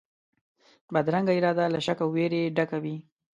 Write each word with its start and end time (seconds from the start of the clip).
بدرنګه 0.93 1.33
اراده 1.37 1.65
له 1.73 1.79
شک 1.85 1.97
او 2.03 2.09
وېري 2.15 2.43
ډکه 2.55 2.77
وي 2.83 2.95